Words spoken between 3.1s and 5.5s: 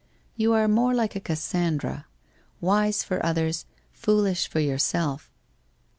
others, foolish for yourself.